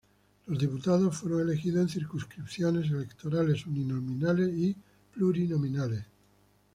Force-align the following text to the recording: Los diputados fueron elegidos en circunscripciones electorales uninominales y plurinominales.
Los 0.47 0.57
diputados 0.57 1.15
fueron 1.15 1.41
elegidos 1.41 1.79
en 1.83 1.89
circunscripciones 1.89 2.89
electorales 2.89 3.67
uninominales 3.67 4.49
y 4.57 4.75
plurinominales. 5.13 6.03